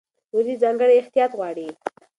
وریجې 0.35 0.61
ځانګړی 0.63 0.95
احتیاط 1.01 1.31
غواړي. 1.39 1.67